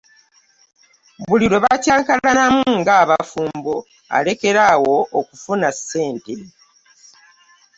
Buli 1.27 1.45
lwe 1.51 1.59
bakaynkalanamu 1.65 2.65
nga 2.79 2.93
abafumbo 3.03 3.75
alekera 4.17 4.61
awo 4.73 4.97
okufuna 5.19 5.67
sente. 5.87 6.35